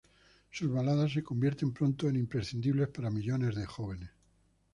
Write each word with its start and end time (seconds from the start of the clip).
Sus 0.49 0.71
baladas 0.73 1.11
se 1.13 1.21
convierten 1.23 1.73
pronto 1.73 2.09
en 2.09 2.15
imprescindibles 2.15 2.87
para 2.87 3.11
millones 3.11 3.53
de 3.53 3.67
jóvenes. 3.67 4.09